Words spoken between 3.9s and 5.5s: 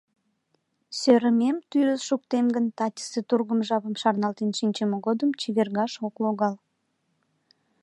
шарналтен шинчыме годым